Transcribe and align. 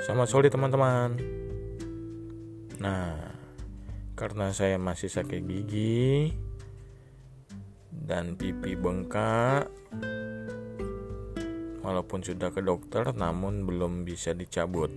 Selamat 0.00 0.32
sore 0.32 0.48
teman-teman. 0.48 1.12
Nah, 2.80 3.36
karena 4.16 4.48
saya 4.48 4.80
masih 4.80 5.12
sakit 5.12 5.44
gigi 5.44 6.32
dan 7.92 8.32
pipi 8.32 8.80
bengkak, 8.80 9.68
walaupun 11.84 12.24
sudah 12.24 12.48
ke 12.48 12.64
dokter, 12.64 13.12
namun 13.12 13.68
belum 13.68 14.08
bisa 14.08 14.32
dicabut. 14.32 14.88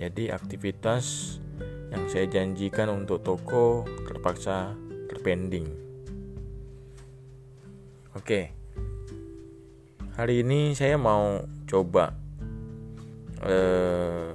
Jadi 0.00 0.32
aktivitas 0.32 1.36
yang 1.92 2.08
saya 2.08 2.32
janjikan 2.32 2.88
untuk 2.88 3.20
toko 3.20 3.84
terpaksa 4.08 4.72
terpending. 5.12 5.68
Oke, 8.16 8.56
hari 10.16 10.40
ini 10.40 10.72
saya 10.72 10.96
mau 10.96 11.44
coba 11.68 12.27
eh, 13.44 14.32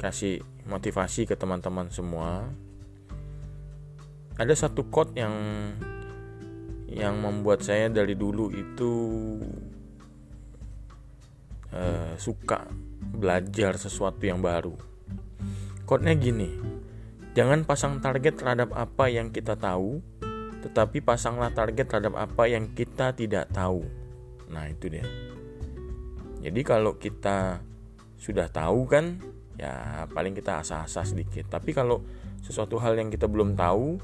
kasih 0.00 0.40
motivasi 0.64 1.28
ke 1.28 1.36
teman-teman 1.36 1.92
semua. 1.92 2.48
Ada 4.40 4.68
satu 4.68 4.88
quote 4.88 5.12
yang 5.20 5.34
yang 6.90 7.20
membuat 7.22 7.62
saya 7.62 7.86
dari 7.92 8.16
dulu 8.16 8.50
itu 8.50 8.92
eh, 11.70 12.14
suka 12.16 12.64
belajar 13.00 13.76
sesuatu 13.76 14.24
yang 14.24 14.40
baru. 14.40 14.74
Quote-nya 15.84 16.14
gini, 16.14 16.48
jangan 17.34 17.66
pasang 17.66 17.98
target 17.98 18.38
terhadap 18.38 18.70
apa 18.72 19.10
yang 19.10 19.34
kita 19.34 19.58
tahu, 19.58 19.98
tetapi 20.62 21.02
pasanglah 21.02 21.50
target 21.50 21.90
terhadap 21.90 22.14
apa 22.14 22.46
yang 22.46 22.70
kita 22.72 23.10
tidak 23.12 23.50
tahu. 23.50 23.82
Nah, 24.50 24.70
itu 24.70 24.86
dia. 24.86 25.06
Jadi 26.40 26.60
kalau 26.64 26.96
kita 26.96 27.60
sudah 28.16 28.48
tahu 28.48 28.88
kan, 28.88 29.20
ya 29.60 30.04
paling 30.08 30.32
kita 30.32 30.64
asah-asah 30.64 31.04
sedikit. 31.04 31.52
Tapi 31.52 31.76
kalau 31.76 32.00
sesuatu 32.40 32.80
hal 32.80 32.96
yang 32.96 33.12
kita 33.12 33.28
belum 33.28 33.52
tahu, 33.52 34.00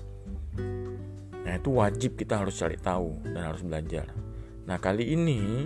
nah 1.44 1.52
itu 1.56 1.70
wajib 1.72 2.20
kita 2.20 2.44
harus 2.44 2.60
cari 2.60 2.76
tahu 2.76 3.24
dan 3.24 3.42
harus 3.52 3.64
belajar. 3.64 4.12
Nah, 4.68 4.76
kali 4.76 5.16
ini 5.16 5.64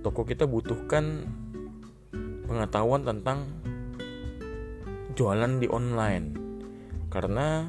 toko 0.00 0.24
kita 0.24 0.48
butuhkan 0.48 1.28
pengetahuan 2.48 3.04
tentang 3.04 3.48
jualan 5.16 5.60
di 5.60 5.66
online. 5.68 6.26
Karena 7.12 7.68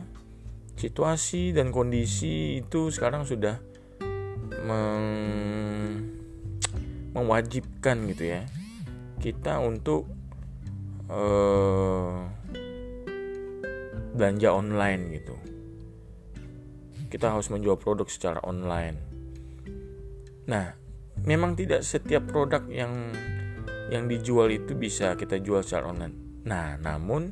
situasi 0.76 1.56
dan 1.56 1.72
kondisi 1.72 2.60
itu 2.60 2.92
sekarang 2.92 3.24
sudah 3.24 3.60
meng 4.66 5.55
mewajibkan 7.16 8.06
gitu 8.12 8.36
ya. 8.36 8.44
Kita 9.24 9.64
untuk 9.64 10.06
uh, 11.08 12.28
belanja 14.16 14.50
online 14.52 15.02
gitu. 15.16 15.36
Kita 17.08 17.32
harus 17.32 17.48
menjual 17.48 17.80
produk 17.80 18.08
secara 18.12 18.44
online. 18.44 18.98
Nah 20.52 20.76
memang 21.24 21.56
tidak 21.56 21.82
setiap 21.82 22.28
produk 22.28 22.68
yang 22.68 22.92
yang 23.88 24.10
dijual 24.10 24.52
itu 24.52 24.76
bisa 24.76 25.16
kita 25.16 25.40
jual 25.40 25.64
secara 25.64 25.96
online. 25.96 26.44
Nah 26.44 26.76
namun 26.80 27.32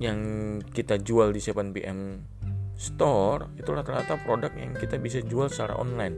yang 0.00 0.18
kita 0.72 0.96
jual 0.96 1.28
di 1.28 1.44
7PM 1.44 2.24
store 2.80 3.52
itu 3.60 3.68
rata-rata 3.68 4.16
produk 4.24 4.48
yang 4.56 4.72
kita 4.72 4.96
bisa 4.96 5.20
jual 5.20 5.52
secara 5.52 5.76
online. 5.76 6.16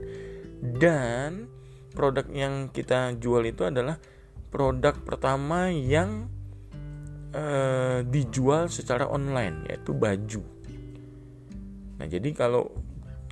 Dan 0.63 1.51
produk 1.93 2.25
yang 2.33 2.73
kita 2.73 3.15
jual 3.21 3.45
itu 3.45 3.69
adalah 3.69 4.01
produk 4.49 4.93
pertama 5.01 5.69
yang 5.69 6.29
uh, 7.33 8.05
dijual 8.05 8.69
secara 8.69 9.09
online 9.09 9.65
yaitu 9.69 9.93
baju. 9.93 10.41
Nah, 11.97 12.05
jadi 12.09 12.29
kalau 12.35 12.69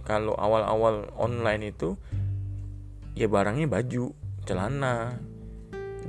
kalau 0.02 0.34
awal-awal 0.34 1.10
online 1.18 1.74
itu 1.74 1.94
ya 3.14 3.30
barangnya 3.30 3.70
baju, 3.70 4.14
celana, 4.48 5.18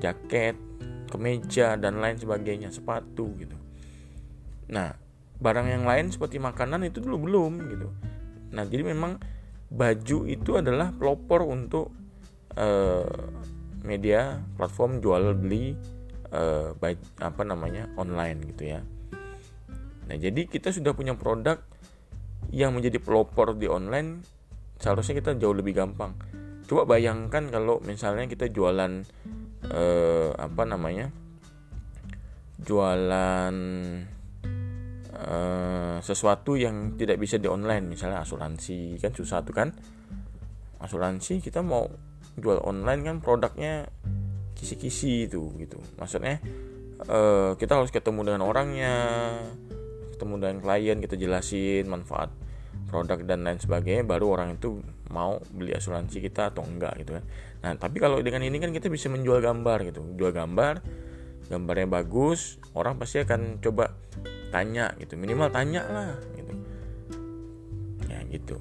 jaket, 0.01 0.57
kemeja 1.13 1.77
dan 1.77 2.01
lain 2.01 2.17
sebagainya, 2.17 2.73
sepatu 2.73 3.37
gitu. 3.37 3.57
Nah, 4.73 4.97
barang 5.43 5.69
yang 5.69 5.85
lain 5.85 6.09
seperti 6.09 6.41
makanan 6.41 6.89
itu 6.89 7.05
dulu 7.05 7.29
belum 7.29 7.53
gitu. 7.69 7.89
Nah, 8.57 8.65
jadi 8.65 8.85
memang 8.89 9.21
baju 9.73 10.19
itu 10.29 10.51
adalah 10.57 10.93
pelopor 10.97 11.45
untuk 11.45 11.93
uh, 12.57 13.07
media 13.83 14.41
platform 14.57 15.03
jual 15.03 15.35
beli 15.35 15.75
uh, 16.33 16.73
baik 16.79 16.99
apa 17.19 17.43
namanya 17.43 17.91
online 17.99 18.39
gitu 18.55 18.79
ya. 18.79 18.81
Nah 20.09 20.17
jadi 20.19 20.47
kita 20.47 20.71
sudah 20.71 20.93
punya 20.95 21.15
produk 21.15 21.59
yang 22.53 22.75
menjadi 22.75 22.99
pelopor 23.01 23.57
di 23.57 23.71
online 23.71 24.23
seharusnya 24.77 25.19
kita 25.23 25.39
jauh 25.39 25.55
lebih 25.55 25.79
gampang. 25.79 26.15
Coba 26.67 26.97
bayangkan 26.97 27.49
kalau 27.49 27.79
misalnya 27.85 28.27
kita 28.27 28.51
jualan 28.51 29.03
uh, 29.71 30.31
apa 30.37 30.63
namanya 30.67 31.11
jualan 32.63 33.55
sesuatu 36.03 36.59
yang 36.59 36.99
tidak 36.99 37.23
bisa 37.23 37.39
di 37.39 37.47
online 37.47 37.87
misalnya 37.87 38.27
asuransi 38.27 38.99
kan 38.99 39.15
susah 39.15 39.47
tuh 39.47 39.55
kan 39.55 39.71
asuransi 40.83 41.39
kita 41.39 41.63
mau 41.63 41.87
jual 42.39 42.61
online 42.65 43.03
kan 43.05 43.17
produknya 43.21 43.89
kisi-kisi 44.57 45.27
itu 45.27 45.53
gitu. 45.59 45.83
Maksudnya 45.99 46.39
uh, 47.11 47.59
kita 47.59 47.79
harus 47.79 47.91
ketemu 47.91 48.33
dengan 48.33 48.43
orangnya 48.47 48.95
ketemu 50.15 50.35
dengan 50.39 50.57
klien 50.63 50.99
kita 51.03 51.19
jelasin 51.19 51.91
manfaat 51.91 52.31
produk 52.87 53.19
dan 53.25 53.43
lain 53.43 53.59
sebagainya 53.59 54.05
baru 54.05 54.39
orang 54.39 54.61
itu 54.61 54.79
mau 55.11 55.41
beli 55.51 55.73
asuransi 55.73 56.21
kita 56.23 56.55
atau 56.55 56.63
enggak 56.63 56.95
gitu 57.03 57.19
kan. 57.19 57.25
Nah 57.65 57.73
tapi 57.81 57.99
kalau 57.99 58.21
dengan 58.21 58.45
ini 58.45 58.61
kan 58.61 58.71
kita 58.71 58.87
bisa 58.93 59.09
menjual 59.11 59.41
gambar 59.43 59.89
gitu. 59.89 60.01
Jual 60.15 60.31
gambar 60.31 60.85
gambarnya 61.51 61.89
bagus 61.91 62.63
orang 62.73 62.97
pasti 62.97 63.21
akan 63.21 63.59
coba 63.59 63.93
tanya 64.55 64.93
gitu. 65.01 65.19
Minimal 65.19 65.49
tanya 65.51 65.83
lah 65.89 66.17
gitu. 66.37 66.53
Ya 68.09 68.21
gitu. 68.29 68.57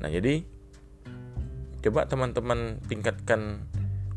Nah 0.00 0.08
jadi 0.10 0.53
coba 1.84 2.08
teman-teman 2.08 2.80
tingkatkan 2.88 3.68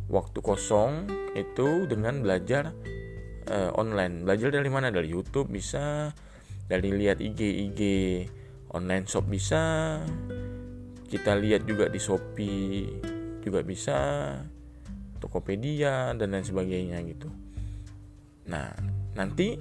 waktu 0.07 0.39
kosong 0.39 1.03
itu 1.35 1.83
dengan 1.83 2.23
belajar 2.23 2.71
uh, 3.51 3.75
online. 3.75 4.23
Belajar 4.23 4.55
dari 4.55 4.71
mana? 4.71 4.87
Dari 4.87 5.11
YouTube 5.11 5.51
bisa 5.51 6.15
dari 6.71 6.95
lihat 6.95 7.19
IG 7.19 7.39
IG 7.67 7.81
online 8.71 9.03
shop 9.03 9.27
bisa 9.27 9.99
kita 11.11 11.35
lihat 11.35 11.67
juga 11.67 11.91
di 11.91 11.99
Shopee 11.99 13.03
juga 13.43 13.63
bisa 13.63 13.95
Tokopedia 15.19 16.15
dan 16.15 16.35
lain 16.35 16.47
sebagainya 16.47 17.03
gitu. 17.03 17.27
Nah 18.47 18.71
nanti 19.11 19.59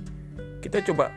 kita 0.63 0.79
coba 0.87 1.11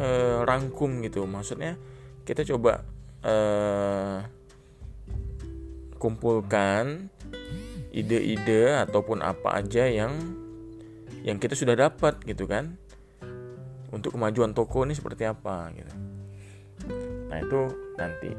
uh, 0.00 0.40
rangkum 0.48 1.04
gitu. 1.04 1.28
Maksudnya 1.28 1.76
kita 2.24 2.48
coba 2.48 2.80
uh, 3.24 4.39
kumpulkan 6.00 7.12
ide-ide 7.92 8.80
ataupun 8.88 9.20
apa 9.20 9.60
aja 9.60 9.84
yang 9.84 10.16
yang 11.20 11.36
kita 11.36 11.52
sudah 11.52 11.76
dapat 11.76 12.16
gitu 12.24 12.48
kan. 12.48 12.80
Untuk 13.90 14.14
kemajuan 14.16 14.54
toko 14.54 14.86
ini 14.86 14.96
seperti 14.96 15.28
apa 15.28 15.68
gitu. 15.76 15.92
Nah 17.28 17.38
itu 17.38 17.60
nanti. 18.00 18.30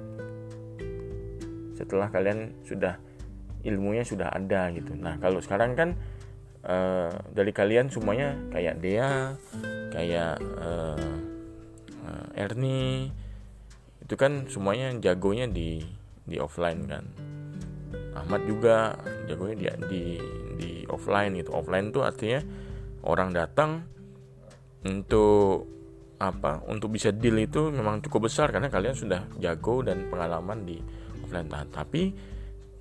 Setelah 1.77 2.09
kalian 2.09 2.65
sudah 2.65 2.97
ilmunya 3.61 4.01
sudah 4.01 4.33
ada 4.33 4.73
gitu. 4.73 4.97
Nah 4.97 5.21
kalau 5.21 5.43
sekarang 5.43 5.77
kan 5.77 5.89
uh, 6.65 7.13
dari 7.29 7.51
kalian 7.53 7.91
semuanya 7.93 8.33
kayak 8.49 8.81
Dea 8.81 9.35
kayak 9.91 10.39
uh, 10.57 11.11
uh, 12.07 12.27
Ernie 12.39 13.11
itu 14.01 14.15
kan 14.17 14.47
semuanya 14.47 14.95
jagonya 14.99 15.51
di 15.51 15.83
di 16.25 16.37
offline 16.39 16.87
kan 16.87 17.05
Ahmad 18.21 18.45
juga 18.45 18.95
jagonya 19.25 19.55
dia 19.57 19.73
di 19.89 20.21
di 20.61 20.69
offline 20.85 21.33
gitu. 21.41 21.51
Offline 21.57 21.89
tuh 21.89 22.05
artinya 22.05 22.39
orang 23.05 23.33
datang 23.33 23.81
untuk 24.85 25.65
apa? 26.21 26.61
Untuk 26.69 26.93
bisa 26.93 27.09
deal 27.09 27.41
itu 27.41 27.73
memang 27.73 27.99
cukup 28.05 28.29
besar 28.29 28.53
karena 28.53 28.69
kalian 28.69 28.93
sudah 28.93 29.25
jago 29.41 29.81
dan 29.81 30.05
pengalaman 30.07 30.63
di 30.63 30.77
offline. 31.25 31.49
Nah, 31.49 31.65
tapi 31.65 32.13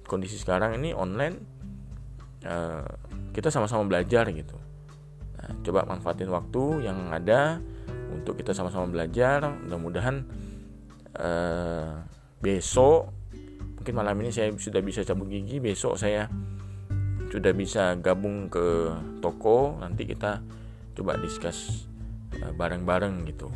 kondisi 0.04 0.36
sekarang 0.36 0.76
ini 0.76 0.92
online 0.92 1.36
uh, 2.44 2.84
kita 3.32 3.48
sama-sama 3.48 3.88
belajar 3.88 4.28
gitu. 4.28 4.56
Nah, 5.40 5.50
coba 5.64 5.88
manfaatin 5.88 6.28
waktu 6.28 6.84
yang 6.84 7.08
ada 7.08 7.64
untuk 8.12 8.36
kita 8.36 8.52
sama-sama 8.52 8.90
belajar. 8.92 9.48
Mudah-mudahan 9.64 10.16
uh, 11.16 12.04
besok 12.44 13.19
mungkin 13.90 14.06
malam 14.06 14.22
ini 14.22 14.30
saya 14.30 14.54
sudah 14.54 14.78
bisa 14.86 15.02
cabut 15.02 15.26
gigi. 15.26 15.58
Besok 15.58 15.98
saya 15.98 16.30
sudah 17.26 17.50
bisa 17.50 17.98
gabung 17.98 18.46
ke 18.46 18.94
toko. 19.18 19.82
Nanti 19.82 20.06
kita 20.06 20.38
coba 20.94 21.18
discuss 21.18 21.90
uh, 22.38 22.54
bareng-bareng 22.54 23.26
gitu. 23.26 23.50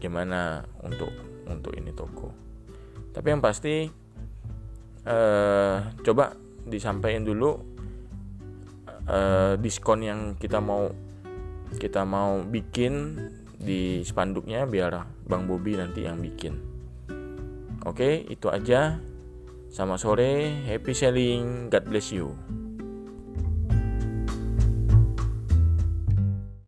Gimana 0.00 0.64
untuk 0.80 1.12
untuk 1.44 1.76
ini 1.76 1.92
toko. 1.92 2.32
Tapi 3.12 3.28
yang 3.28 3.44
pasti 3.44 3.92
uh, 5.04 5.76
coba 6.00 6.32
disampaikan 6.64 7.28
dulu 7.28 7.60
uh, 9.04 9.52
diskon 9.60 10.00
yang 10.00 10.20
kita 10.40 10.64
mau 10.64 10.88
kita 11.76 12.08
mau 12.08 12.40
bikin 12.40 13.20
di 13.52 14.00
spanduknya 14.00 14.64
biar 14.64 15.04
Bang 15.28 15.44
Bobi 15.44 15.76
nanti 15.76 16.08
yang 16.08 16.24
bikin. 16.24 16.77
Oke, 17.86 18.26
itu 18.26 18.48
aja. 18.50 18.98
Sama 19.68 20.00
sore, 20.00 20.64
happy 20.64 20.96
selling. 20.96 21.68
God 21.68 21.84
bless 21.86 22.10
you. 22.10 22.32